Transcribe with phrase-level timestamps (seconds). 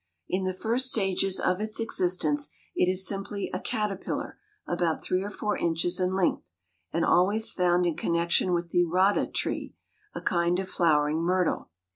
[0.27, 5.29] In the first stages of its existence it is simply a caterpillar about three or
[5.29, 6.51] four inches in length,
[6.91, 9.75] and always found in connection with the rata tree,
[10.15, 11.69] a kind of flowering myrtle.